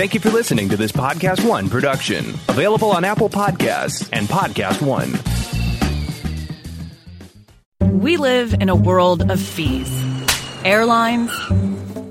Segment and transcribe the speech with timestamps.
[0.00, 4.80] Thank you for listening to this Podcast One production, available on Apple Podcasts and Podcast
[4.80, 5.12] One.
[8.00, 9.92] We live in a world of fees
[10.64, 11.30] airlines,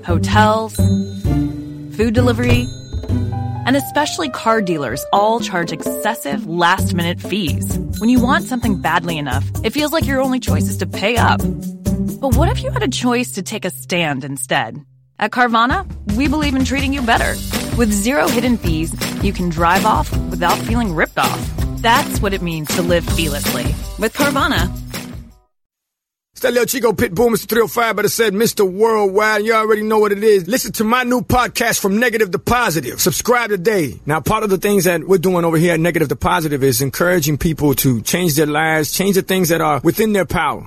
[0.06, 0.76] hotels,
[1.96, 2.68] food delivery,
[3.66, 7.76] and especially car dealers all charge excessive last minute fees.
[7.98, 11.16] When you want something badly enough, it feels like your only choice is to pay
[11.16, 11.40] up.
[11.40, 14.80] But what if you had a choice to take a stand instead?
[15.18, 17.34] At Carvana, we believe in treating you better.
[17.76, 21.56] With zero hidden fees, you can drive off without feeling ripped off.
[21.78, 23.64] That's what it means to live fearlessly.
[23.98, 24.70] With Carvana,
[26.32, 27.48] It's that little Chico Pitbull, Mr.
[27.48, 28.70] 305, but it said Mr.
[28.70, 29.44] Worldwide.
[29.44, 30.46] You already know what it is.
[30.46, 33.00] Listen to my new podcast, From Negative to Positive.
[33.00, 34.00] Subscribe today.
[34.06, 36.80] Now, part of the things that we're doing over here at Negative to Positive is
[36.82, 40.66] encouraging people to change their lives, change the things that are within their power.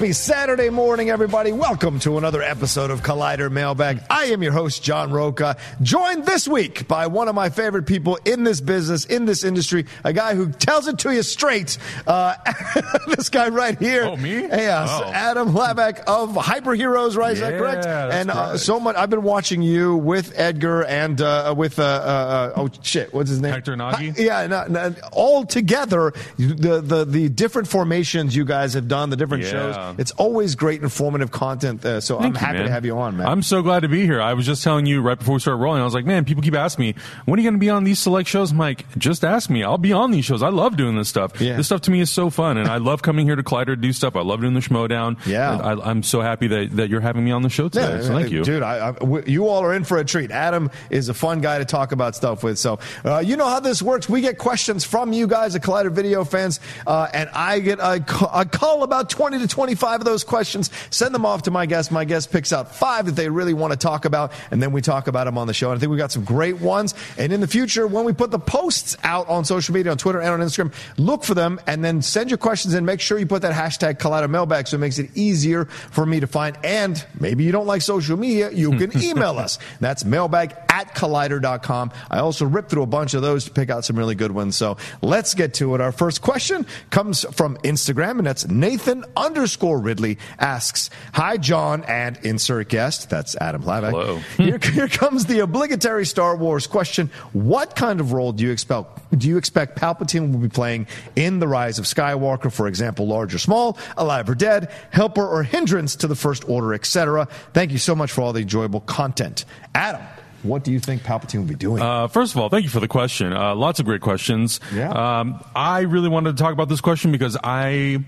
[0.00, 1.52] Happy Saturday morning, everybody.
[1.52, 4.00] Welcome to another episode of Collider Mailbag.
[4.08, 8.18] I am your host, John Rocha, joined this week by one of my favorite people
[8.24, 11.76] in this business, in this industry, a guy who tells it to you straight.
[12.06, 12.34] Uh,
[13.14, 14.04] this guy right here.
[14.04, 14.40] Oh, me?
[14.40, 15.04] Yes, Oh.
[15.12, 17.34] Adam Hlavac of Hyper Heroes, right?
[17.34, 17.84] Is that correct?
[17.84, 21.84] and uh, so much, I've been watching you with Edgar and uh, with, uh, uh,
[21.86, 23.52] uh, oh shit, what's his name?
[23.52, 24.14] Hector Nagy?
[24.16, 29.16] Yeah, no, no, all together, the, the, the different formations you guys have done, the
[29.16, 29.50] different Yeah.
[29.50, 29.89] shows.
[29.98, 31.84] It's always great, informative content.
[31.84, 33.26] Uh, so I'm Thank you, happy to have you on, man.
[33.26, 34.20] I'm so glad to be here.
[34.20, 35.80] I was just telling you right before we started rolling.
[35.80, 37.84] I was like, man, people keep asking me, when are you going to be on
[37.84, 38.50] these select shows?
[38.52, 39.62] I'm like, just ask me.
[39.64, 40.42] I'll be on these shows.
[40.42, 41.40] I love doing this stuff.
[41.40, 41.56] Yeah.
[41.56, 43.76] This stuff to me is so fun, and I love coming here to Collider to
[43.76, 44.16] do stuff.
[44.16, 45.24] I love doing the Schmoedown.
[45.26, 45.56] Yeah.
[45.56, 47.96] I, I'm so happy that, that you're having me on the show today.
[47.96, 48.44] Yeah, so thank you.
[48.44, 48.62] dude.
[48.62, 50.30] I, I, w- you all are in for a treat.
[50.30, 52.58] Adam is a fun guy to talk about stuff with.
[52.58, 54.08] So uh, you know how this works.
[54.08, 58.04] We get questions from you guys, the Collider Video fans, uh, and I get a,
[58.32, 59.46] a call about twenty to
[59.80, 60.70] twenty-five of those questions.
[60.90, 61.90] Send them off to my guest.
[61.90, 64.80] My guest picks out five that they really want to talk about, and then we
[64.80, 65.70] talk about them on the show.
[65.70, 66.94] And I think we got some great ones.
[67.16, 70.20] And in the future, when we put the posts out on social media, on Twitter
[70.20, 72.84] and on Instagram, look for them and then send your questions in.
[72.84, 76.20] Make sure you put that hashtag Collider Mailbag so it makes it easier for me
[76.20, 76.58] to find.
[76.62, 79.58] And maybe you don't like social media, you can email us.
[79.80, 81.92] That's mailbag at collider.com.
[82.10, 84.56] I also ripped through a bunch of those to pick out some really good ones.
[84.56, 85.80] So let's get to it.
[85.80, 92.18] Our first question comes from Instagram, and that's Nathan underscore Ridley asks, Hi, John, and
[92.22, 93.10] insert guest.
[93.10, 93.90] That's Adam Hlavac.
[93.90, 94.16] Hello.
[94.36, 97.10] Here, here comes the obligatory Star Wars question.
[97.32, 100.86] What kind of role do you expect do you expect Palpatine will be playing
[101.16, 105.42] in the rise of Skywalker, for example, large or small, alive or dead, helper or
[105.42, 107.26] hindrance to the First Order, etc.?
[107.52, 109.44] Thank you so much for all the enjoyable content.
[109.74, 110.02] Adam,
[110.42, 111.82] what do you think Palpatine will be doing?
[111.82, 113.32] Uh, first of all, thank you for the question.
[113.32, 114.60] Uh, lots of great questions.
[114.72, 114.90] Yeah.
[114.90, 118.02] Um, I really wanted to talk about this question because I,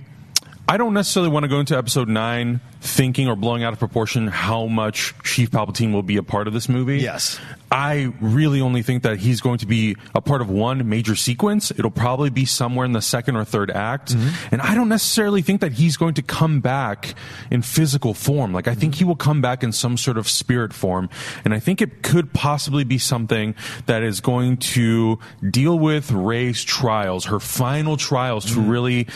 [0.72, 4.27] I don't necessarily want to go into episode nine thinking or blowing out of proportion
[4.27, 6.97] how much Sheev Palpatine will be a part of this movie.
[6.97, 7.38] Yes.
[7.71, 11.72] I really only think that he's going to be a part of one major sequence.
[11.72, 14.15] It'll probably be somewhere in the second or third act.
[14.15, 14.47] Mm-hmm.
[14.50, 17.16] And I don't necessarily think that he's going to come back
[17.50, 18.54] in physical form.
[18.54, 21.10] Like, I think he will come back in some sort of spirit form.
[21.44, 23.54] And I think it could possibly be something
[23.84, 25.19] that is going to
[25.50, 28.71] deal with Rey's trials, her final trials to mm-hmm.
[28.71, 29.09] really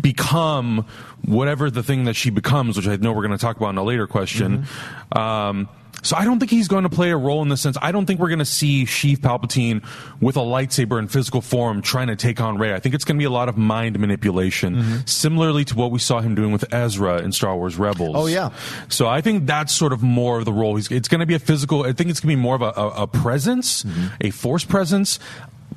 [0.00, 0.86] become
[1.24, 3.78] whatever the thing that she becomes, which I know we're going to talk about in
[3.78, 4.64] a later question.
[4.64, 5.18] Mm-hmm.
[5.18, 5.68] Um,
[6.02, 7.76] so I don't think he's going to play a role in the sense.
[7.82, 9.84] I don't think we're going to see Sheev Palpatine
[10.20, 12.74] with a lightsaber in physical form trying to take on Rey.
[12.74, 14.96] I think it's going to be a lot of mind manipulation, mm-hmm.
[15.06, 18.14] similarly to what we saw him doing with Ezra in Star Wars Rebels.
[18.14, 18.50] Oh, yeah.
[18.88, 20.76] So I think that's sort of more of the role.
[20.76, 21.82] He's, it's going to be a physical.
[21.82, 24.14] I think it's going to be more of a, a, a presence, mm-hmm.
[24.20, 25.18] a force presence.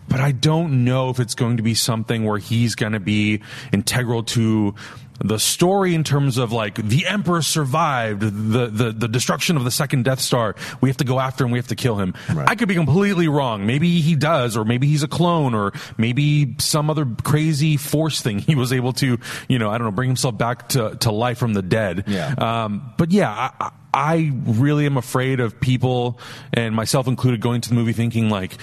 [0.09, 3.41] But I don't know if it's going to be something where he's going to be
[3.71, 4.75] integral to
[5.23, 9.71] the story in terms of like the emperor survived the, the, the destruction of the
[9.71, 10.55] second Death Star.
[10.81, 11.51] We have to go after him.
[11.51, 12.13] We have to kill him.
[12.33, 12.49] Right.
[12.49, 13.65] I could be completely wrong.
[13.65, 18.39] Maybe he does, or maybe he's a clone, or maybe some other crazy force thing
[18.49, 21.37] he was able to, you know, I don't know, bring himself back to, to life
[21.37, 22.05] from the dead.
[22.07, 22.33] Yeah.
[22.37, 26.19] Um, but yeah, I, I I really am afraid of people,
[26.53, 28.55] and myself included, going to the movie thinking like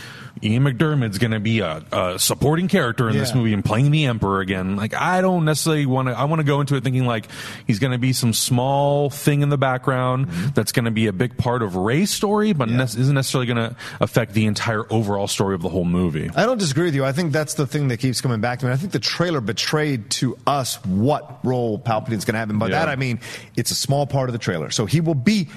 [0.42, 4.04] Ian McDiarmid's going to be a, a, supporting character in this movie and playing the
[4.04, 4.76] Emperor again.
[4.76, 6.18] Like I don't necessarily want to.
[6.18, 7.26] I want to go into it thinking like
[7.66, 11.12] he's going to be some small thing in the background that's going to be a
[11.12, 12.78] big part of Rey's story, but Mm-hmm.
[12.78, 12.84] Yeah.
[12.84, 16.30] ne- isn't necessarily going to affect the entire overall story of the whole movie.
[16.36, 17.04] I don't disagree with you.
[17.04, 18.72] I think that's the thing that keeps coming back to me.
[18.72, 22.50] I think the trailer betrayed to us what role Palpatine's going to have.
[22.50, 22.80] And by Yeah.
[22.80, 23.20] that, I mean
[23.56, 24.70] it's a small part of the trailer.
[24.70, 25.48] So he will be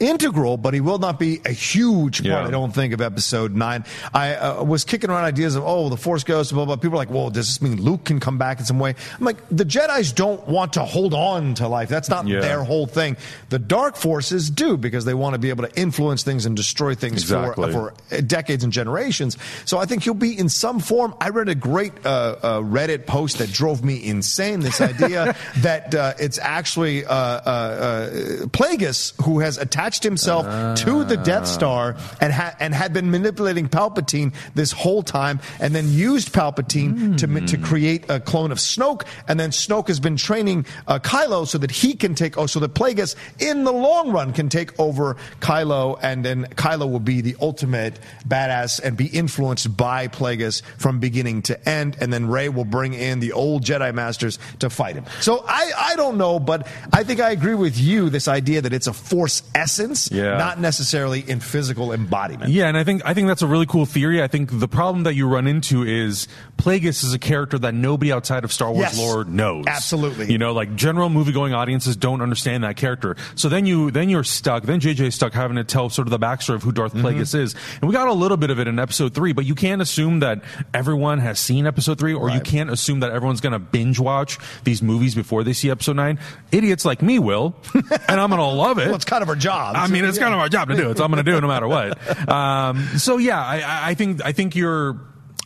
[0.00, 2.46] integral, but he will not be a huge part, Yeah.
[2.46, 3.84] I don't think, of episode nine.
[4.12, 6.76] I uh, was kicking around ideas of, oh, the Force Ghost, blah, blah.
[6.76, 8.94] People are like, well, does this mean Luke can come back in some way?
[9.18, 11.88] I'm like, the Jedi's don't want to hold on to life.
[11.88, 12.40] That's not Yeah.
[12.40, 13.16] their whole thing.
[13.50, 16.94] The Dark Forces do because they want to be able to influence things and destroy
[16.94, 17.72] things Exactly.
[17.72, 19.36] for, for decades and generations.
[19.64, 21.14] So I think he'll be in some form.
[21.20, 24.60] I read a great uh, uh, Reddit post that drove me insane.
[24.60, 28.10] This idea that uh, it's actually uh, uh, uh,
[28.48, 30.46] Plagueis who has attached himself
[30.78, 35.74] to the Death Star and ha- and had been manipulating Palpatine this whole time, and
[35.74, 40.16] then used Palpatine to to create a clone of Snoke, and then Snoke has been
[40.16, 44.10] training uh, Kylo so that he can take oh so that Plagueis in the long
[44.10, 49.06] run can take over Kylo, and then Kylo will be the ultimate badass and be
[49.06, 53.64] influenced by Plagueis from beginning to end, and then Rey will bring in the old
[53.64, 55.04] Jedi Masters to fight him.
[55.20, 58.08] So I I don't know, but I think I agree with you.
[58.08, 59.42] This idea that it's a Force
[59.80, 60.36] essence, Yeah.
[60.38, 62.50] not necessarily in physical embodiment.
[62.52, 64.22] Yeah, and I think I think that's a really cool theory.
[64.22, 66.28] I think the problem that you run into is
[66.58, 68.98] Plagueis is a character that nobody outside of Star Wars Yes.
[68.98, 69.64] lore knows.
[69.66, 70.30] Absolutely.
[70.30, 73.16] You know, like general movie going audiences don't understand that character.
[73.34, 74.62] So then you then you're stuck.
[74.64, 77.06] Then JJ's stuck having to tell sort of the backstory of who Darth Mm-hmm.
[77.06, 77.54] Plagueis is.
[77.80, 80.20] And we got a little bit of it in episode three, but you can't assume
[80.20, 80.42] that
[80.72, 84.82] everyone has seen episode three, or you can't assume that everyone's gonna binge watch these
[84.82, 86.18] movies before they see episode nine.
[86.52, 88.86] Idiots like me will, and I'm gonna love it.
[88.86, 89.63] Well, it's kind of our job.
[89.72, 90.24] I mean, it's Yeah.
[90.24, 91.68] kind of our job to do it, so I'm going to do it no matter
[91.68, 91.98] what.
[92.28, 94.96] Um, so yeah, I- I, I think I think you're.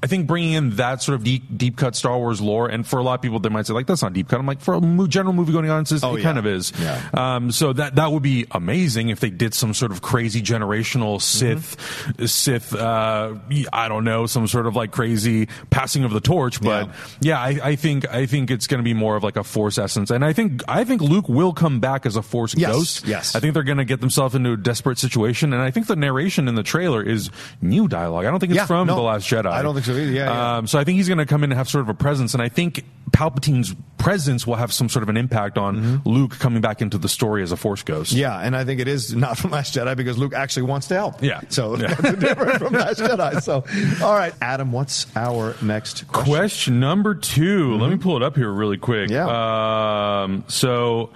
[0.02, 2.98] I think bringing in that sort of deep, deep cut Star Wars lore, and for
[2.98, 4.38] a lot of people, they might say like that's not deep cut.
[4.38, 6.24] I'm like for a general movie going audiences, Oh, it yeah.
[6.24, 6.72] kind of is.
[6.80, 7.02] Yeah.
[7.14, 11.20] Um, so that that would be amazing if they did some sort of crazy generational
[11.20, 12.24] Sith, Mm-hmm.
[12.26, 12.74] Sith.
[12.74, 13.34] Uh,
[13.72, 16.60] I don't know, some sort of like crazy passing of the torch.
[16.60, 16.90] But
[17.20, 19.78] yeah, I, I think I think it's going to be more of like a Force
[19.78, 23.06] essence, and I think I think Luke will come back as a Force Yes, ghost.
[23.06, 23.34] yes.
[23.34, 25.96] I think they're going to get themselves into a desperate situation, and I think the
[25.96, 27.30] narration in the trailer is
[27.60, 28.24] new dialogue.
[28.26, 29.46] I don't think it's Yeah, from no, The Last Jedi.
[29.46, 30.56] I don't think Yeah, yeah.
[30.58, 32.34] Um, so I think he's going to come in and have sort of a presence,
[32.34, 36.60] and I think Palpatine's presence will have some sort of an impact on Luke coming
[36.60, 38.12] back into the story as a Force ghost.
[38.12, 38.20] Mm-hmm.
[38.20, 40.94] Yeah, and I think it is not from Last Jedi because Luke actually wants to
[40.94, 41.22] help.
[41.22, 41.40] Yeah.
[41.48, 41.94] So Yeah.
[41.94, 43.42] that's different from Last Jedi.
[43.42, 43.64] So,
[44.04, 46.32] all right, Adam, what's our next question?
[46.34, 49.08] Question number 2 Let me pull it up here really quick.
[49.10, 49.28] Mm-hmm.
[49.28, 50.22] Yeah.
[50.22, 51.10] Um, so.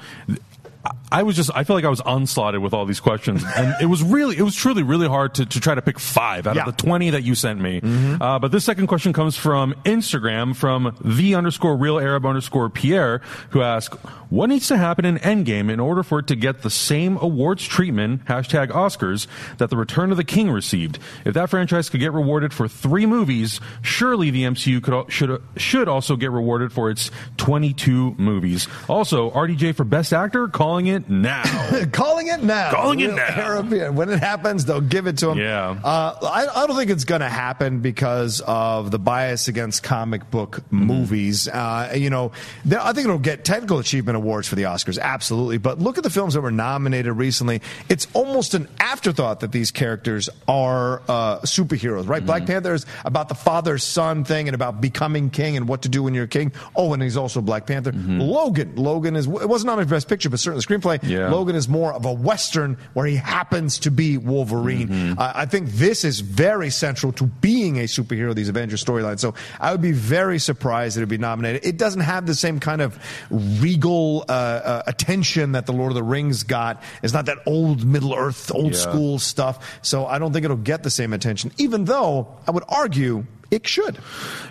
[1.13, 3.45] I was just, I feel like I was onslaughted with all these questions.
[3.57, 6.47] And it was really, it was truly really hard to, to try to pick five
[6.47, 6.63] out Yeah.
[6.63, 6.71] Mm-hmm.
[6.71, 7.81] of the 20 that you sent me.
[8.21, 13.21] Uh, but this second question comes from Instagram from the underscore real Arab underscore Pierre,
[13.51, 13.95] who asked,
[14.31, 17.65] what needs to happen in Endgame in order for it to get the same awards
[17.67, 19.27] treatment, hashtag Oscars,
[19.59, 20.99] that the Return of the King received?
[21.27, 25.87] If that franchise could get rewarded for three movies, surely the MCU could, should, should
[25.89, 28.69] also get rewarded for its 22 movies.
[28.89, 31.43] Also, RDJ for Best Actor, calling it now.
[31.93, 32.71] Calling it now.
[32.73, 33.25] Calling it now.
[33.27, 35.39] Arab- When it happens, they'll give it to him.
[35.39, 35.77] Yeah.
[35.83, 40.31] Uh, I, I don't think it's going to happen because of the bias against comic
[40.31, 40.85] book Mm-hmm.
[40.87, 41.49] movies.
[41.49, 42.33] Uh, you know,
[42.71, 45.59] I think it'll get technical achievement awards for the Oscars, absolutely.
[45.59, 47.61] But look at the films that were nominated recently.
[47.89, 52.19] It's almost an afterthought that these characters are uh, superheroes, right?
[52.19, 52.27] Mm-hmm.
[52.27, 55.89] Black Panther is about the father son thing and about becoming king and what to
[55.89, 56.53] do when you're king.
[56.75, 57.93] Oh, and he's also Black Panther.
[57.93, 58.77] Logan.
[58.77, 60.92] Logan is, it wasn't on his best picture, but certainly screenplay.
[61.03, 61.31] Yeah.
[61.31, 64.89] Logan is more of a Western where he happens to be Wolverine.
[64.89, 65.21] Mm-hmm.
[65.21, 69.21] I I think this is very central to being a superhero, these Avengers storylines.
[69.21, 71.65] So I would be very surprised that it'd be nominated.
[71.65, 72.99] It doesn't have the same kind of
[73.31, 76.83] regal uh, uh, attention that the Lord of the Rings got.
[77.03, 78.79] It's not that old Middle Earth, old Yeah.
[78.79, 79.79] school stuff.
[79.83, 83.67] So I don't think it'll get the same attention, even though I would argue it
[83.69, 83.99] should.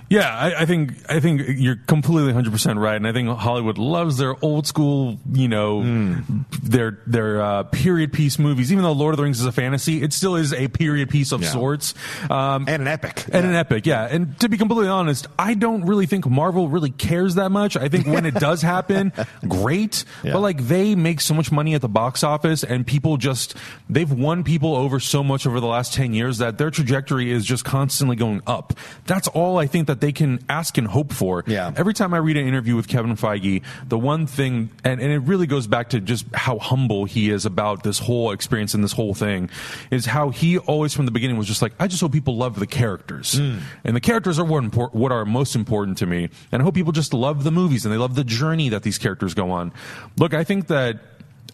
[0.10, 3.78] Yeah, I, I think I think you're completely 100 percent right, and I think Hollywood
[3.78, 6.20] loves their old school, you know, Hmm.
[6.64, 8.72] their their uh, period piece movies.
[8.74, 11.32] Even though Lord of the Rings is a fantasy, it still is a period piece
[11.32, 11.50] of Yeah.
[11.52, 11.94] sorts,
[12.30, 13.24] um, And an epic.
[13.32, 13.60] and an Yeah.
[13.60, 13.86] epic.
[13.86, 17.78] Yeah, and to be completely honest, I don't really think Marvel really cares that much.
[17.78, 19.14] I think when it does happen,
[19.48, 20.34] great, Yeah.
[20.34, 23.56] but like they make so much money at the box office, and people just
[23.90, 27.46] they've won people over so much over the last 10 years that their trajectory is
[27.46, 28.74] just constantly going up.
[29.06, 31.44] That's all I think that they can ask and hope for.
[31.48, 31.72] Yeah.
[31.76, 35.20] Every time I read an interview with Kevin Feige, the one thing, and, and it
[35.20, 38.94] really goes back to just how humble he is about this whole experience and this
[38.94, 39.50] whole thing,
[39.90, 42.60] is how he always from the beginning was just like, I just hope people love
[42.60, 43.36] the characters.
[43.36, 43.62] Mm.
[43.84, 46.30] And the characters are what, impor- what are most important to me.
[46.52, 48.98] And I hope people just love the movies and they love the journey that these
[48.98, 49.72] characters go on.
[50.18, 51.11] Look, I think that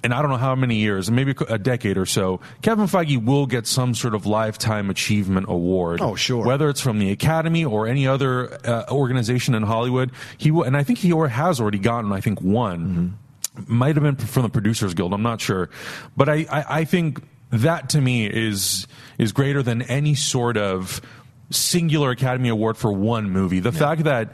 [0.08, 3.46] and I don't know how many years, maybe a decade or so, Kevin Feige will
[3.46, 6.00] get some sort of lifetime achievement award.
[6.00, 6.46] Oh, sure.
[6.46, 10.78] Whether it's from the Academy or any other uh, organization in Hollywood, he will, and
[10.78, 13.18] I think he or has already gotten, I think, one.
[13.66, 15.14] Might have been from the Producers Guild.
[15.14, 15.70] I'm not sure,
[16.16, 18.88] but I, I, I think that to me is
[19.18, 21.02] is greater than any sort of
[21.50, 23.60] singular Academy Award for one movie.
[23.60, 24.34] The fact that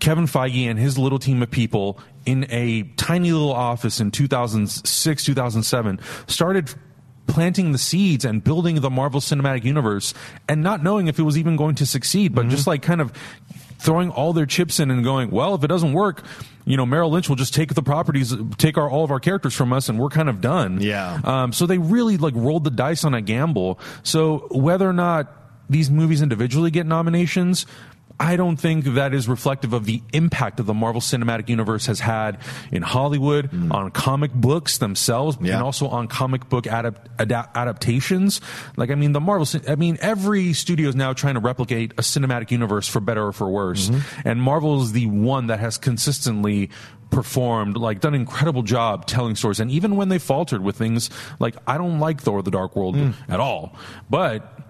[0.00, 5.24] Kevin Feige and his little team of people in a tiny little office in 2006,
[5.24, 6.74] 2007 started
[7.26, 10.12] planting the seeds and building the Marvel Cinematic Universe
[10.48, 13.12] and not knowing if it was even going to succeed, but just like kind of
[13.78, 16.24] throwing all their chips in and going, well, if it doesn't work,
[16.64, 19.54] you know, Merrill Lynch will just take the properties, take our all of our characters
[19.54, 20.80] from us, and we're kind of done.
[20.80, 21.20] Yeah.
[21.24, 23.80] Um, so they really like rolled the dice on a gamble.
[24.04, 27.66] So whether or not these movies individually get nominations,
[28.20, 31.98] I don't think that is reflective of the impact that the Marvel Cinematic Universe has
[31.98, 32.38] had
[32.70, 33.72] in Hollywood, mm-hmm.
[33.72, 35.54] on comic books themselves, Yeah.
[35.54, 38.40] and also on comic book adap- adap- adaptations.
[38.76, 42.02] Like, I mean, the Marvel, I mean, every studio is now trying to replicate a
[42.02, 43.88] cinematic universe for better or for worse.
[43.88, 44.28] Mm-hmm.
[44.28, 46.70] And Marvel is the one that has consistently
[47.10, 49.58] performed, like, done an incredible job telling stories.
[49.58, 52.94] And even when they faltered with things like, I don't like Thor the Dark World
[52.94, 53.14] mm.
[53.28, 53.74] at all.
[54.08, 54.60] But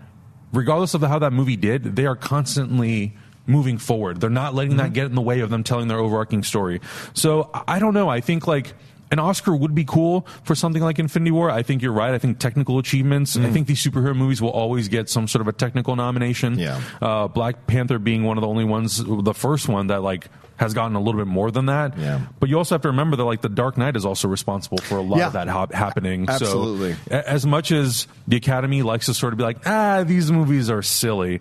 [0.53, 3.17] regardless of how that movie did, they are constantly
[3.47, 4.21] moving forward.
[4.21, 4.93] They're not letting that mm-hmm.
[4.93, 6.81] get in the way of them telling their overarching story.
[7.15, 8.09] So I I don't know.
[8.09, 8.75] I think like
[9.13, 11.51] an Oscar would be cool for something like Infinity War.
[11.51, 12.13] I think you're right.
[12.15, 13.37] I think technical achievements.
[13.37, 16.59] I think these superhero movies will always get some sort of a technical nomination.
[16.59, 16.81] Yeah.
[17.01, 20.75] Uh, Black Panther being one of the only ones, the first one that like has
[20.75, 21.99] gotten a little bit more than that.
[21.99, 22.21] Yeah.
[22.39, 24.97] But you also have to remember that like the Dark Knight is also responsible for
[24.97, 25.27] a lot Yeah.
[25.29, 26.29] of that hap- happening.
[26.29, 26.93] Absolutely.
[26.95, 30.31] So a- as much as the Academy likes to sort of be like, ah, these
[30.31, 31.41] movies are silly.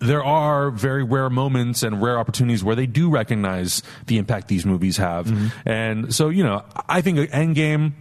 [0.00, 4.64] There are very rare moments and rare opportunities where they do recognize the impact these
[4.64, 5.26] movies have.
[5.26, 5.68] Mm-hmm.
[5.68, 7.92] And so, you know, I think Endgame,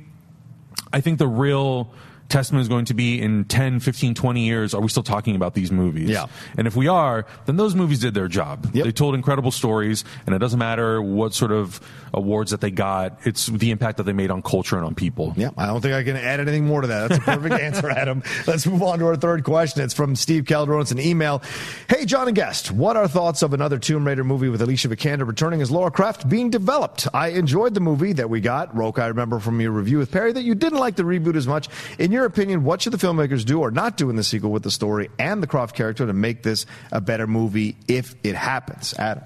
[0.94, 1.91] I think the real
[2.29, 5.53] testament is going to be in 10, 15, 20 years, are we still talking about
[5.53, 6.09] these movies?
[6.09, 6.27] Yeah.
[6.57, 8.69] And if we are, then those movies did their job.
[8.74, 8.86] Yep.
[8.86, 11.81] They told incredible stories, and it doesn't matter what sort of
[12.13, 15.33] awards that they got, it's the impact that they made on culture and on people.
[15.38, 17.09] Yeah, I don't think I can add anything more to that.
[17.09, 18.24] That's a perfect answer, Adam.
[18.48, 19.83] Let's move on to our third question.
[19.83, 20.81] It's from Steve Calderon.
[20.81, 21.41] It's an email.
[21.88, 25.27] Hey, John and guest, what are thoughts of another Tomb Raider movie with Alicia Vikander
[25.27, 27.07] returning as Laura Croft being developed?
[27.13, 28.75] I enjoyed the movie that we got.
[28.75, 31.48] Roke, I remember from your review with Perry that you didn't like the reboot as
[31.48, 31.67] much.
[31.98, 34.63] In your opinion, what should the filmmakers do or not do in the sequel with
[34.63, 38.93] the story and the Croft character to make this a better movie if it happens?
[38.97, 39.23] Adam.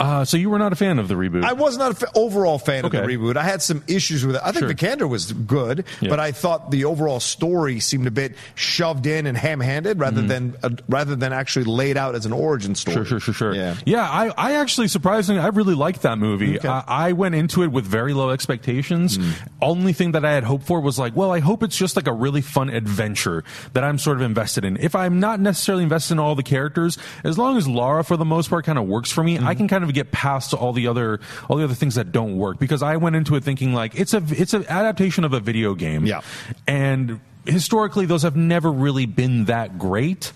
[0.00, 1.44] Uh, so you were not a fan of the reboot?
[1.44, 3.36] I was not an overall fan of the reboot.
[3.36, 4.42] I had some issues with it.
[4.42, 4.70] I think Sure.
[4.74, 6.08] Vikander was good, Yeah.
[6.08, 10.56] but I thought the overall story seemed a bit shoved in and ham-handed rather than
[10.62, 12.96] uh, rather than actually laid out as an origin story.
[12.96, 13.04] Mm-hmm.
[13.04, 13.54] Sure, sure, sure, sure.
[13.54, 13.74] Yeah.
[13.84, 14.08] yeah.
[14.10, 16.56] I, I actually surprisingly, I really liked that movie.
[16.58, 16.66] Okay.
[16.68, 19.18] I, I went into it with very low expectations.
[19.60, 22.06] Only thing that I had hoped for was like, well, I hope it's just like
[22.06, 24.76] a really fun adventure that I'm sort of invested in.
[24.78, 28.24] If I'm not necessarily invested in all the characters, as long as Laura for the
[28.24, 29.46] most part kind of works for me, Hmm.
[29.46, 32.36] I can kind of get past all the other all the other things that don't
[32.36, 35.40] work because I went into it thinking like it's a it's an adaptation of a
[35.40, 36.06] video game.
[36.06, 36.20] Yeah.
[36.66, 40.32] And historically those have never really been that great.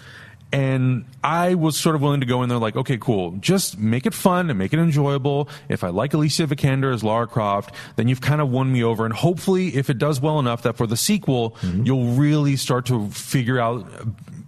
[0.53, 3.33] And I was sort of willing to go in there like, okay, cool.
[3.41, 5.49] Just make it fun and make it enjoyable.
[5.69, 9.05] If I like Alicia Vikander as Lara Croft, then you've kind of won me over.
[9.05, 11.85] And hopefully, if it does well enough that for the sequel, mm-hmm.
[11.85, 13.85] you'll really start to figure out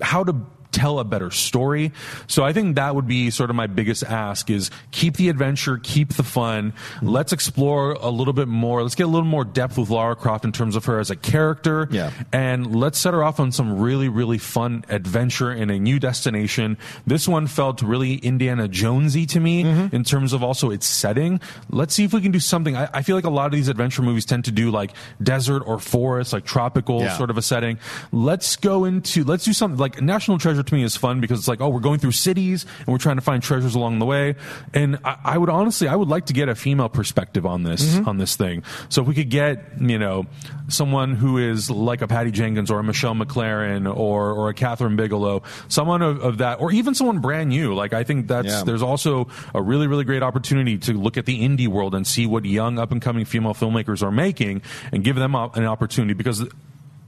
[0.00, 0.32] how to
[0.76, 1.90] tell a better story.
[2.26, 5.78] So I think that would be sort of my biggest ask is keep the adventure,
[5.82, 6.74] keep the fun.
[7.00, 8.82] Let's explore a little bit more.
[8.82, 11.16] Let's get a little more depth with Lara Croft in terms of her as a
[11.16, 11.88] character.
[11.90, 12.10] Yeah.
[12.32, 16.76] And let's set her off on some really, really fun adventure in a new destination.
[17.06, 19.96] This one felt really Indiana Jonesy to me Mm-hmm.
[19.96, 21.40] in terms of also its setting.
[21.70, 22.76] Let's see if we can do something.
[22.76, 24.90] I, I feel like a lot of these adventure movies tend to do like
[25.22, 27.16] desert or forest, like tropical Yeah.
[27.16, 27.78] sort of a setting.
[28.12, 31.48] Let's go into let's do something like National Treasure to me is fun because it's
[31.48, 34.34] like, oh, we're going through cities and we're trying to find treasures along the way.
[34.74, 37.76] And I, I would honestly, I would like to get a female perspective on this
[37.96, 38.08] Mm-hmm.
[38.08, 38.62] on this thing.
[38.88, 40.26] So if we could get, you know,
[40.68, 44.96] someone who is like a Patty Jenkins or a Michelle MacLaren or or a Kathryn
[44.96, 47.74] Bigelow, someone of, of that, or even someone brand new.
[47.74, 48.62] Like I think that's Yeah.
[48.64, 52.26] there's also a really really great opportunity to look at the indie world and see
[52.26, 56.44] what young up and coming female filmmakers are making and give them an opportunity because.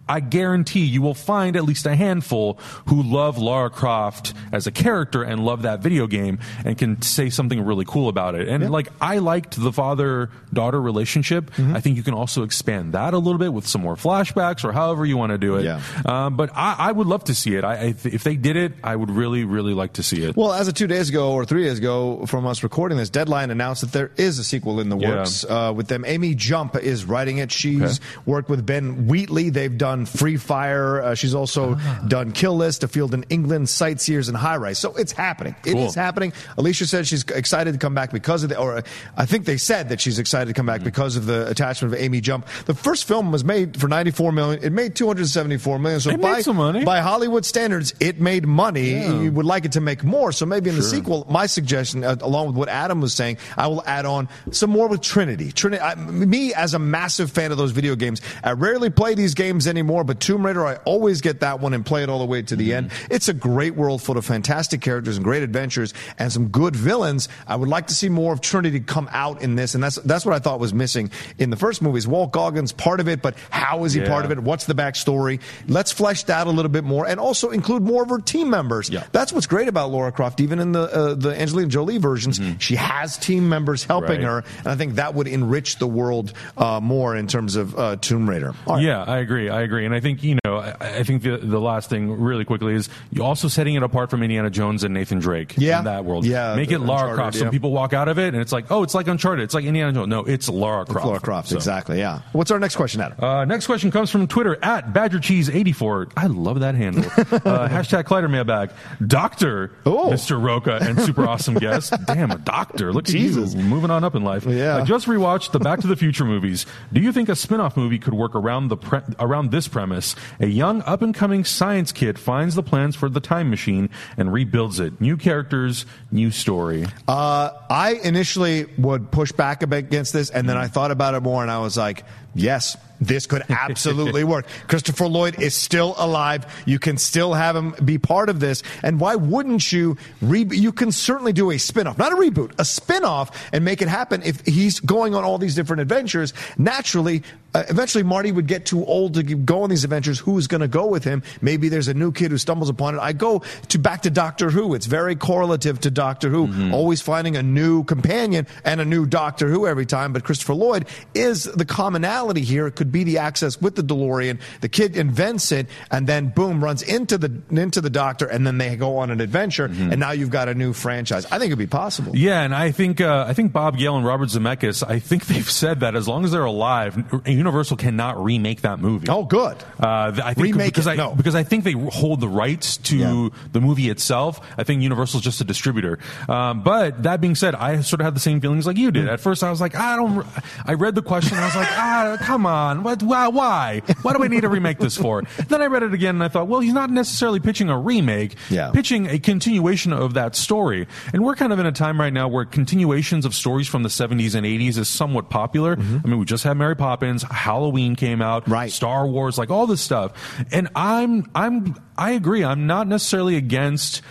[0.08, 2.54] I guarantee you will find at least a handful
[2.86, 7.30] who love Lara Croft as a character and love that video game and can say
[7.30, 8.48] something really cool about it.
[8.48, 11.50] And like I liked the father daughter relationship.
[11.52, 11.76] Mm-hmm.
[11.76, 14.72] I think you can also expand that a little bit with some more flashbacks or
[14.72, 15.64] however you want to do it.
[15.64, 15.80] Yeah.
[16.04, 17.64] Um, but I, I would love to see it.
[17.64, 20.36] I, I, if they did it, I would really, really like to see it.
[20.36, 23.50] Well, as of two days ago or three days ago from us recording this, Deadline
[23.50, 25.16] announced that there is a sequel in the Yeah.
[25.16, 26.04] works uh, with them.
[26.06, 27.52] Amy Jump is writing it.
[27.52, 29.50] She's worked with Ben Wheatley.
[29.50, 31.02] They've done Free Fire.
[31.02, 32.00] Uh, she's also Ah.
[32.06, 34.78] done Kill List, A Field in England, Sightseers, and High Rise.
[34.78, 35.54] So it's happening.
[35.64, 35.86] It Cool.
[35.86, 36.32] is happening.
[36.56, 38.82] Alicia said she's excited to come back because of the, or uh,
[39.16, 42.00] I think they said that she's excited to come back because of the attachment of
[42.00, 42.46] Amy Jump.
[42.66, 44.62] The first film was made for 94 million.
[44.62, 46.00] It made 274 million.
[46.00, 46.84] So It made by, some money.
[46.84, 48.90] by Hollywood standards, it made money.
[49.24, 50.32] You would like it to make more.
[50.32, 53.66] So maybe in the sequel, my suggestion, uh, along with what Adam was saying, I
[53.66, 55.52] will add on some more with Trinity.
[55.52, 55.82] Trinity.
[55.82, 59.66] I, me, as a massive fan of those video games, I rarely play these games
[59.66, 59.87] anymore.
[59.88, 62.56] But Tomb Raider, I always get that one and play it all the way to
[62.56, 62.90] the end.
[63.10, 67.28] It's a great world full of fantastic characters and great adventures and some good villains.
[67.46, 70.24] I would like to see more of Trinity come out in this, and that's that's
[70.26, 72.06] what I thought was missing in the first movies.
[72.06, 74.08] Walt Goggins part of it, but how is he Yeah.
[74.08, 74.38] part of it?
[74.40, 75.40] What's the backstory?
[75.66, 78.90] Let's flesh that a little bit more, and also include more of her team members.
[78.90, 79.04] Yeah.
[79.12, 80.40] That's what's great about Laura Croft.
[80.40, 84.26] Even in the uh, the Angelina Jolie versions, she has team members helping Mm-hmm.
[84.26, 84.44] Right.
[84.44, 87.96] her, and I think that would enrich the world uh, more in terms of uh,
[88.00, 88.54] Tomb Raider.
[88.66, 88.82] All right.
[88.82, 89.50] Yeah, I agree.
[89.50, 92.44] I agree, and I think you know, I, I think the the last thing really
[92.44, 95.54] quickly is you also setting it apart from Indiana Jones and Nathan Drake.
[95.56, 95.78] Yeah.
[95.80, 96.24] in that world.
[96.26, 97.36] Yeah, make it Lara Croft.
[97.36, 97.40] yeah.
[97.40, 99.42] Some people walk out of it and it's like, oh, it's like Uncharted.
[99.44, 100.08] It's like Indiana Jones.
[100.08, 101.06] No, it's Lara Croft.
[101.06, 101.98] Laura Croft, So- exactly.
[101.98, 102.20] Yeah.
[102.32, 103.22] What's our next question, Adam?
[103.22, 106.12] Uh, next question comes from Twitter at BadgerCheese84.
[106.16, 107.04] I love that handle.
[107.16, 108.70] uh, hashtag Collider Mailbag.
[109.06, 110.10] Doctor, Oh.
[110.10, 110.42] Mr.
[110.42, 111.92] Rocha, and super awesome guest.
[112.06, 112.92] Damn, a doctor.
[112.92, 113.54] Look Jesus.
[113.54, 113.64] at you.
[113.66, 114.46] Moving on up in life.
[114.46, 114.76] Yeah.
[114.78, 116.66] I just rewatched the Back to the Future movies.
[116.92, 120.16] Do you think a spin off movie could work around, the pre- around this premise?
[120.40, 124.32] A young up and coming science kid finds the plans for the time machine and
[124.32, 125.00] rebuilds it.
[125.00, 126.86] New characters, new story.
[127.06, 131.42] Uh, I initially would push back against this, and then I thought about it more,
[131.42, 132.04] and I was like,
[132.34, 132.76] yes.
[133.00, 134.46] This could absolutely work.
[134.68, 136.46] Christopher Lloyd is still alive.
[136.66, 138.62] You can still have him be part of this.
[138.82, 139.96] And why wouldn't you?
[140.20, 143.64] Re- you can certainly do a spin off, not a reboot, a spin off, and
[143.64, 144.22] make it happen.
[144.22, 147.22] If he's going on all these different adventures, naturally,
[147.54, 150.18] uh, eventually Marty would get too old to go on these adventures.
[150.18, 151.22] Who's going to go with him?
[151.40, 153.00] Maybe there's a new kid who stumbles upon it.
[153.00, 154.74] I go to back to Doctor Who.
[154.74, 159.48] It's very correlative to Doctor Who, always finding a new companion and a new Doctor
[159.48, 160.12] Who every time.
[160.12, 162.66] But Christopher Lloyd is the commonality here.
[162.66, 164.40] It could be the access with the DeLorean.
[164.60, 168.58] The kid invents it, and then boom, runs into the into the Doctor, and then
[168.58, 171.24] they go on an adventure, and now you've got a new franchise.
[171.26, 172.16] I think it'd be possible.
[172.16, 174.82] Yeah, and I think uh, I think Bob Gale and Robert Zemeckis.
[174.88, 179.08] I think they've said that as long as they're alive, Universal cannot remake that movie.
[179.08, 179.56] Oh, good.
[179.80, 181.14] Uh, I think Remake because it, I no.
[181.14, 183.28] because I think they hold the rights to Yeah.
[183.52, 184.40] the movie itself.
[184.56, 185.98] I think Universal's just a distributor.
[186.28, 189.04] Um, but that being said, I sort of had the same feelings like you did.
[189.04, 189.10] Hmm.
[189.10, 190.26] At first, I was like, I don't.
[190.64, 193.02] I read the question, and I was like, Ah, come on, what?
[193.02, 193.28] Why?
[193.28, 193.82] Why?
[194.02, 195.22] Why do I need to remake this for?
[195.48, 198.34] then I read it again, and I thought, well, he's not necessarily pitching a remake.
[198.50, 198.70] Yeah.
[198.70, 200.86] pitching a continuation of that story.
[201.12, 203.88] And we're kind of in a time right now where continuations of stories from the
[203.88, 205.72] 70s and 80s is somewhat popular.
[205.72, 208.52] I mean, we just had Mary Poppins, Halloween came out, Mm-hmm.
[208.52, 208.72] Right.
[208.72, 210.12] Star Wars, like all this stuff.
[210.52, 212.44] And I'm I'm I agree.
[212.44, 214.02] I'm not necessarily against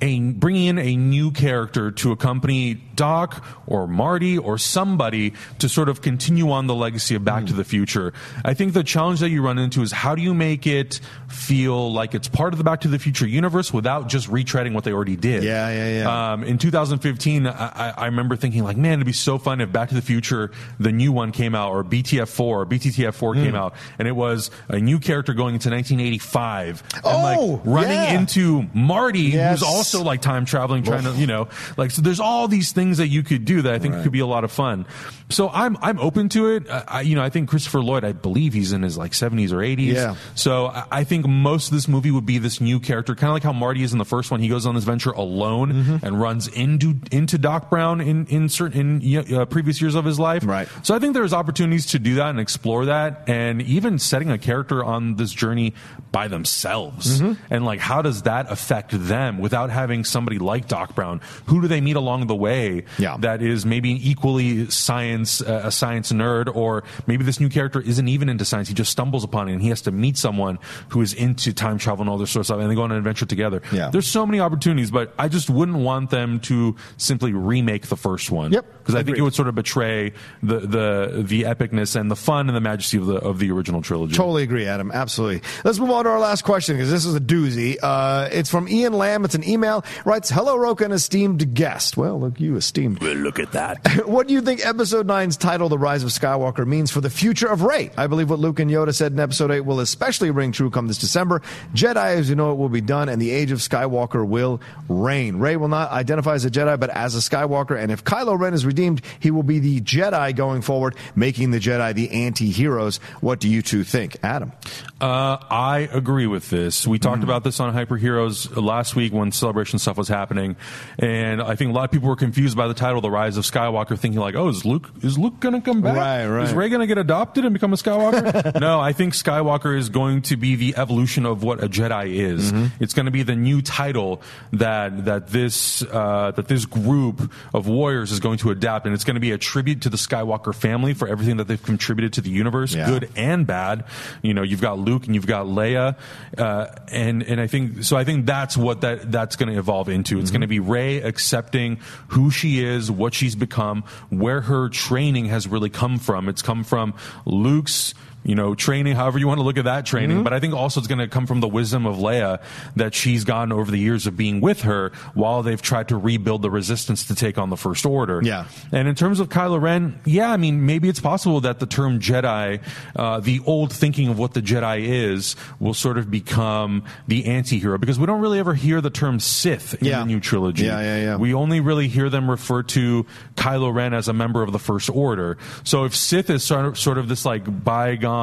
[0.00, 5.88] a bringing in a new character to accompany Doc or Marty or somebody to sort
[5.88, 7.58] of continue on the legacy of Back to Hmm.
[7.58, 8.12] the Future.
[8.44, 11.92] I think the challenge that you run into is how do you make it feel
[11.92, 14.92] like it's part of the Back to the Future universe without just retreading what they
[14.92, 15.44] already did.
[15.44, 16.32] Yeah, yeah, yeah.
[16.32, 19.90] Um, in 2015, I, I- remember thinking like, man, it'd be so fun if Back
[19.90, 23.56] to the Future, the new one came out, or BTF4 or BTTF4 came Hmm.
[23.56, 28.18] out, and it was a new character going into 1985, and Oh, like running yeah.
[28.18, 29.60] into Marty, Yes.
[29.60, 32.85] who's also like time traveling, trying to, you know, like, so there's all these things
[32.94, 34.02] that you could do that I think Right.
[34.02, 34.86] could be a lot of fun.
[35.28, 36.64] So I'm, I'm open to it.
[36.70, 39.56] I, you know, I think Christopher Lloyd, I believe he's in his like 70s or
[39.56, 39.92] 80s.
[39.94, 40.14] Yeah.
[40.36, 43.34] So I, I think most of this movie would be this new character, kind of
[43.34, 44.38] like how Marty is in the first one.
[44.40, 46.06] He goes on this venture alone Mm-hmm.
[46.06, 50.20] and runs into, into Doc Brown in, in certain, in uh, previous years of his
[50.20, 50.44] life.
[50.46, 50.68] Right.
[50.82, 54.38] So I think there's opportunities to do that and explore that, and even setting a
[54.38, 55.74] character on this journey
[56.12, 57.32] by themselves, Mm-hmm.
[57.52, 61.20] and like how does that affect them without having somebody like Doc Brown?
[61.46, 62.75] Who do they meet along the way?
[62.98, 63.16] Yeah.
[63.20, 67.80] that is maybe an equally science uh, a science nerd, or maybe this new character
[67.80, 68.68] isn't even into science.
[68.68, 70.58] He just stumbles upon it, and he has to meet someone
[70.90, 72.92] who is into time travel and all this sort of stuff, and they go on
[72.92, 73.62] an adventure together.
[73.72, 73.90] Yeah.
[73.90, 78.30] There's so many opportunities, but I just wouldn't want them to simply remake the first
[78.30, 78.52] one.
[78.52, 78.66] Yep.
[78.86, 82.48] Because I think it would sort of betray the the the epicness and the fun
[82.48, 84.14] and the majesty of the of the original trilogy.
[84.14, 84.92] Totally agree, Adam.
[84.92, 85.42] Absolutely.
[85.64, 87.78] Let's move on to our last question because this is a doozy.
[87.82, 89.24] Uh, it's from Ian Lamb.
[89.24, 89.84] It's an email.
[90.04, 91.96] Writes, "Hello, Rocha, an esteemed guest.
[91.96, 93.00] Well, look, you esteemed.
[93.00, 93.78] Well, look at that.
[94.06, 97.48] what do you think Episode 9's title, The Rise of Skywalker, means for the future
[97.48, 97.90] of Rey?
[97.96, 100.86] I believe what Luke and Yoda said in Episode 8 will especially ring true come
[100.86, 101.42] this December.
[101.74, 105.36] Jedi, as you know, it will be done, and the age of Skywalker will reign.
[105.36, 108.54] Rey will not identify as a Jedi, but as a Skywalker, and if Kylo Ren
[108.54, 112.98] is redeemed, he will be the Jedi going forward, making the Jedi the anti-heroes.
[113.20, 114.16] What do you two think?
[114.22, 114.52] Adam?
[115.00, 116.86] Uh, I agree with this.
[116.86, 117.02] We Mm.
[117.02, 120.56] talked about this on Hyper Heroes last week when celebration stuff was happening,
[120.98, 123.44] and I think a lot of people were confused by the title, "The Rise of
[123.44, 125.96] Skywalker," thinking like, "Oh, is Luke is Luke going to come back?
[125.96, 126.44] Right, right.
[126.48, 129.88] Is Rey going to get adopted and become a Skywalker?" no, I think Skywalker is
[129.90, 132.52] going to be the evolution of what a Jedi is.
[132.52, 132.82] Mm-hmm.
[132.82, 137.66] It's going to be the new title that that this uh, that this group of
[137.68, 140.54] warriors is going to adapt, and it's going to be a tribute to the Skywalker
[140.54, 142.86] family for everything that they've contributed to the universe, Yeah.
[142.86, 143.84] good and bad.
[144.22, 145.96] You know, you've got Luke and you've got Leia,
[146.36, 147.96] uh, and and I think so.
[147.96, 150.18] I think that's what that that's going to evolve into.
[150.18, 155.26] It's going to be Rey accepting who she is, what she's become, where her training
[155.26, 156.28] has really come from.
[156.28, 157.94] It's come from Luke's.
[158.26, 160.80] You know, training, however you want to look at that training, but I think also
[160.80, 162.42] it's going to come from the wisdom of Leia
[162.74, 166.42] that she's gotten over the years of being with her while they've tried to rebuild
[166.42, 168.20] the resistance to take on the First Order.
[168.24, 168.46] Yeah.
[168.72, 172.00] And in terms of Kylo Ren, yeah, I mean, maybe it's possible that the term
[172.00, 172.60] Jedi,
[172.96, 177.78] uh, the old thinking of what the Jedi is, will sort of become the anti-hero
[177.78, 180.00] because we don't really ever hear the term Sith in Yeah.
[180.00, 180.64] the new trilogy.
[180.64, 181.16] Yeah, yeah, yeah.
[181.16, 184.90] We only really hear them refer to Kylo Ren as a member of the First
[184.90, 185.38] Order.
[185.62, 188.15] So if Sith is sort of, sort of this like bygone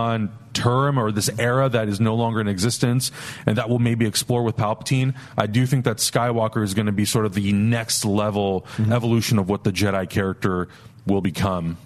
[0.54, 3.12] term or this era that is no longer in existence
[3.48, 6.92] and that we'll maybe explore with Palpatine, I do think that Skywalker is going to
[6.92, 8.94] be sort of the next level Mm-hmm.
[8.94, 10.68] evolution of what the Jedi character
[11.06, 11.78] will become.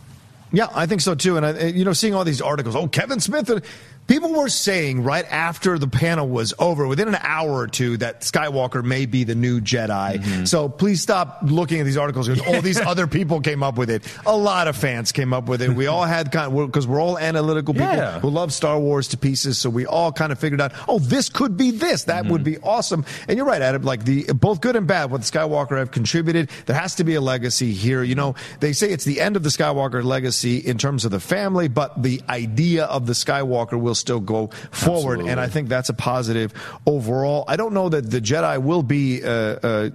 [0.52, 1.38] Yeah, I think so too.
[1.38, 3.62] And I, you know, seeing all these articles, oh, Kevin Smith, and
[4.08, 8.22] people were saying right after the panel was over, within an hour or two, that
[8.22, 10.18] Skywalker may be the new Jedi.
[10.18, 10.46] Mm-hmm.
[10.46, 13.90] So please stop looking at these articles because all these other people came up with
[13.90, 14.04] it.
[14.26, 15.70] A lot of fans came up with it.
[15.72, 18.20] We all had kind of because we're all analytical people Yeah.
[18.20, 19.58] who love Star Wars to pieces.
[19.58, 22.06] So we all kind of figured out, oh, this could be this.
[22.06, 22.52] That would mm-hmm.
[22.52, 23.06] be awesome.
[23.28, 23.84] And you're right, Adam.
[23.84, 26.50] Like the both good and bad, what the Skywalker have contributed.
[26.66, 28.04] There has to be a legacy here.
[28.04, 31.20] You know, they say it's the end of the Skywalker legacy in terms of the
[31.20, 35.20] family, but the idea of the Skywalker will still go forward.
[35.20, 35.32] Absolutely.
[35.32, 36.54] And I think that's a positive
[36.86, 37.44] overall.
[37.48, 39.88] I don't know that the Jedi will be uh, uh, uh,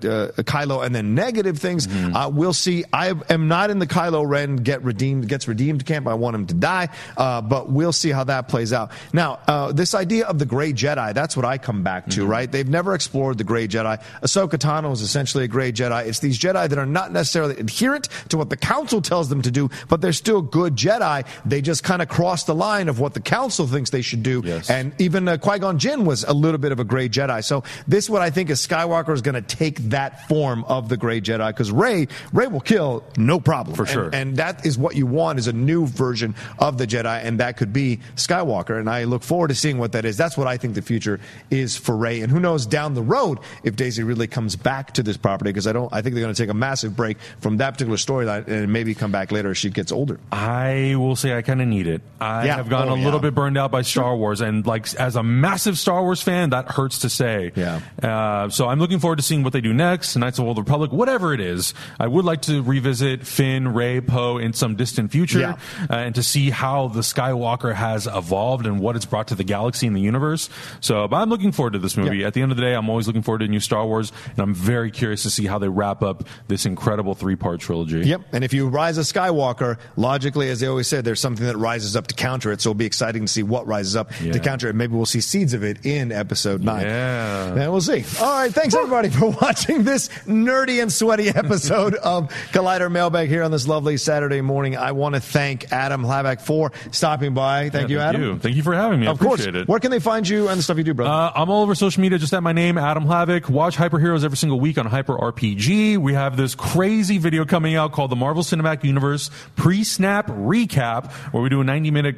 [0.43, 1.87] Kylo and then negative things.
[1.87, 2.85] Uh, we'll see.
[2.93, 6.07] I am not in the Kylo Ren get redeemed gets redeemed camp.
[6.07, 8.91] I want him to die, uh, but we'll see how that plays out.
[9.13, 12.51] Now, uh, this idea of the Gray Jedi, that's what I come back to, right?
[12.51, 14.03] They've never explored the Gray Jedi.
[14.23, 16.07] Ahsoka Tano is essentially a Gray Jedi.
[16.07, 19.51] It's these Jedi that are not necessarily adherent to what the Council tells them to
[19.51, 21.27] do, but they're still good Jedi.
[21.45, 24.43] They just kind of cross the line of what the Council thinks they should do.
[24.45, 24.69] Yes.
[24.69, 27.45] And even uh, Qui Gon Jinn was a little bit of a Gray Jedi.
[27.45, 30.97] So this, what I think is Skywalker is going to take that form of the
[30.97, 34.11] Gray Jedi because Rey, Rey will kill no problem For And- sure.
[34.13, 37.57] And, that is what you want is a new version of the Jedi, and that
[37.59, 38.79] could be Skywalker.
[38.81, 40.17] And I look forward to seeing what that is.
[40.17, 42.23] That's what I think the future is for Rey.
[42.23, 45.67] And who knows down the road if Daisy really comes back to this property because
[45.67, 45.93] I don't.
[45.93, 48.95] I think they're going to take a massive break from that particular storyline and maybe
[48.95, 50.19] come back later as she gets older.
[50.33, 52.01] I will say I kind of need it.
[52.21, 52.57] I Yeah.
[52.57, 53.29] have gotten Oh, a little yeah.
[53.29, 56.71] bit burned out by Star Wars, and like as a massive Star Wars fan, that
[56.71, 57.53] hurts to say.
[57.55, 57.81] Yeah.
[58.03, 60.17] Uh, so I'm looking forward to seeing what they do next.
[60.17, 61.75] Knights of the Old Republic, whatever it is.
[61.99, 65.57] I would like to revisit Finn, Rey, Poe in some distant future, Yeah.
[65.91, 69.45] uh, and to see how the Skywalker has evolved and what it's brought to the
[69.45, 70.49] galaxy and the universe.
[70.81, 72.19] So, but I'm looking forward to this movie.
[72.19, 72.27] Yeah.
[72.29, 74.39] At the end of the day, I'm always looking forward to new Star Wars, and
[74.39, 78.01] I'm very curious to see how they wrap up this incredible three part trilogy.
[78.01, 78.23] Yep.
[78.33, 81.97] And if you rise a Skywalker, logically, as they always said, there's something that rises
[81.97, 82.61] up to counter it.
[82.61, 84.33] So it'll be exciting to see what rises up Yeah.
[84.33, 84.75] to counter it.
[84.75, 86.83] Maybe we'll see seeds of it in episode nine.
[86.87, 87.55] Yeah.
[87.55, 88.05] And we'll see.
[88.21, 88.53] All right.
[88.53, 93.67] Thanks everybody for watching this nerdy and sweaty episode of Collider Mailbag here on this
[93.67, 94.77] lovely Saturday morning.
[94.77, 97.71] I want to thank Adam Hlavac for stopping by.
[97.71, 98.23] Thank you, Yeah, Adam.
[98.23, 98.39] You.
[98.39, 99.07] Thank you for having me.
[99.07, 99.41] I Of course.
[99.41, 99.69] appreciate it.
[99.69, 101.11] Where can they find you and the stuff you do, brother?
[101.11, 103.49] Uh, I'm all over social media, just at my name, Adam Hlavac.
[103.49, 105.97] Watch Hyper Heroes every single week on Hyper RPG.
[105.99, 111.43] We have this crazy video coming out called the Marvel Cinematic Universe Pre-Snap Recap, where
[111.43, 112.17] we do a 90 minute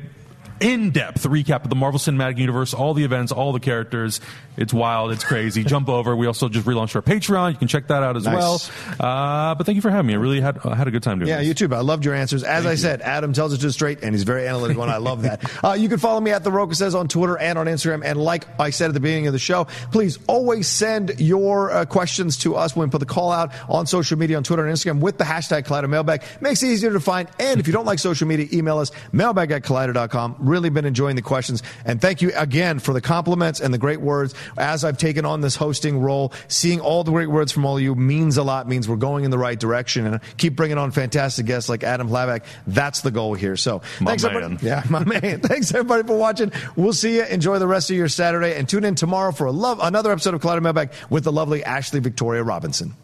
[0.65, 4.21] in-depth recap of the Marvel Cinematic Universe, all the events, all the characters.
[4.57, 5.13] It's wild.
[5.13, 5.63] It's crazy.
[5.75, 6.17] Jump over.
[6.17, 7.53] We also just relaunched our Patreon.
[7.53, 8.35] You can check that out as Nice.
[8.35, 8.61] well.
[8.99, 10.15] Uh, but thank you for having me.
[10.15, 11.49] I really had I had a good time doing Yeah, this.
[11.49, 11.69] you too.
[11.69, 12.43] But I loved your answers.
[12.45, 15.23] As I said, Adam tells it to straight, and he's very analytical, and I love
[15.23, 15.43] that.
[15.65, 18.05] Uh, you can follow me at the Rocha says on Twitter and on Instagram.
[18.05, 21.85] And like I said at the beginning of the show, please always send your uh,
[21.87, 24.77] questions to us when we put the call out on social media, on Twitter and
[24.77, 26.23] Instagram with the hashtag Collider Mailbag.
[26.43, 27.29] Makes it easier to find.
[27.39, 30.37] And if you don't like social media, email us mailbag at collider.com.
[30.39, 34.01] Really been enjoying the questions, and thank you again for the compliments and the great
[34.01, 34.35] words.
[34.57, 37.83] As I've taken on this hosting role, seeing all the great words from all of
[37.83, 38.69] you means a lot.
[38.69, 42.09] Means we're going in the right direction, and keep bringing on fantastic guests like Adam
[42.09, 42.45] Hlavac.
[42.67, 43.57] That's the goal here.
[43.57, 44.57] So My thanks, everybody.
[44.65, 45.41] Yeah, my man.
[45.45, 46.53] Thanks everybody for watching.
[46.77, 47.25] We'll see you.
[47.25, 50.35] Enjoy the rest of your Saturday, and tune in tomorrow for a love another episode
[50.35, 52.95] of Collider Mailbag with the lovely Ashley Victoria Robinson.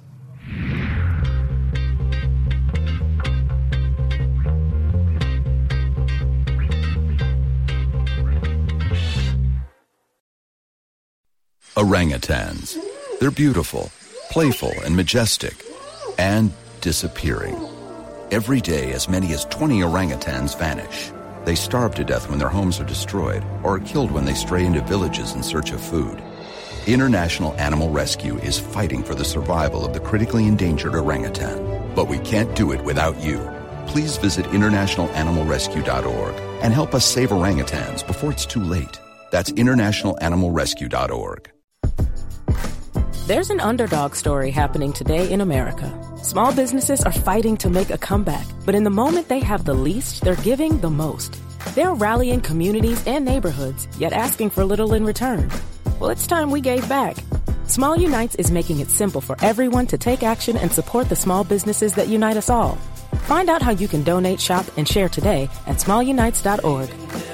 [11.81, 12.77] Orangutans.
[13.21, 13.90] They're beautiful,
[14.31, 15.55] playful, and majestic,
[16.19, 17.57] and disappearing.
[18.31, 21.11] Every day, as many as 20 orangutans vanish.
[21.47, 24.66] They starve to death when their homes are destroyed or are killed when they stray
[24.66, 26.23] into villages in search of food.
[26.87, 31.95] International Animal Rescue is fighting for the survival of the critically endangered orangutan.
[31.95, 33.38] But we can't do it without you.
[33.87, 39.01] Please visit internationalanimalrescue.org and help us save orangutans before it's too late.
[39.31, 41.51] That's internationalanimalrescue.org.
[43.31, 45.88] There's an underdog story happening today in America.
[46.21, 49.73] Small businesses are fighting to make a comeback, but in the moment they have the
[49.73, 51.40] least, they're giving the most.
[51.77, 55.49] They're rallying communities and neighborhoods, yet asking for little in return.
[56.01, 57.19] Well, it's time we gave back.
[57.69, 61.45] Small Unites is making it simple for everyone to take action and support the small
[61.45, 62.75] businesses that unite us all.
[63.29, 67.30] Find out how you can donate, shop, and share today at smallunites.org.